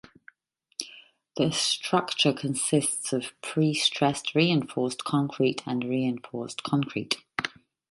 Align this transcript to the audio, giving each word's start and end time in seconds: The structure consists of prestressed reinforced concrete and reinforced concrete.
The 1.37 1.51
structure 1.51 2.33
consists 2.33 3.13
of 3.13 3.39
prestressed 3.43 4.33
reinforced 4.33 5.03
concrete 5.03 5.61
and 5.67 5.83
reinforced 5.83 6.63
concrete. 6.63 7.17